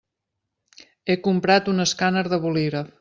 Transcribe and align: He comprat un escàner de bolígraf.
He 1.07 1.17
comprat 1.27 1.69
un 1.75 1.85
escàner 1.85 2.25
de 2.35 2.41
bolígraf. 2.47 2.91